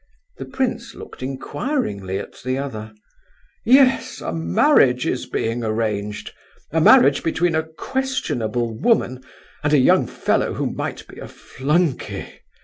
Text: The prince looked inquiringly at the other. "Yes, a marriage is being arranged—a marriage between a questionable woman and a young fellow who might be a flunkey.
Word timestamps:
The 0.37 0.45
prince 0.45 0.95
looked 0.95 1.21
inquiringly 1.21 2.17
at 2.17 2.41
the 2.43 2.57
other. 2.57 2.95
"Yes, 3.63 4.19
a 4.19 4.33
marriage 4.33 5.05
is 5.05 5.27
being 5.27 5.63
arranged—a 5.63 6.81
marriage 6.81 7.21
between 7.21 7.53
a 7.53 7.61
questionable 7.67 8.73
woman 8.75 9.23
and 9.63 9.73
a 9.73 9.77
young 9.77 10.07
fellow 10.07 10.55
who 10.55 10.65
might 10.71 11.07
be 11.07 11.19
a 11.19 11.27
flunkey. 11.27 12.39